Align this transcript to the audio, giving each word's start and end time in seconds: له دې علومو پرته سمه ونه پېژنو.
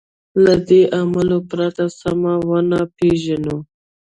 له 0.43 0.53
دې 0.67 0.81
علومو 0.95 1.37
پرته 1.49 1.85
سمه 1.99 2.33
ونه 2.49 2.79
پېژنو. 2.97 3.57